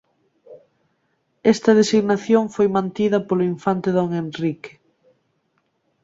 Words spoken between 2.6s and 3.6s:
mantida polo